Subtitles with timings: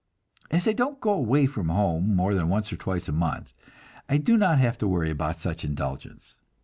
[0.49, 3.53] As I don't go away from home more than once or twice a month,
[4.09, 6.41] I do not have to worry about such indulgence.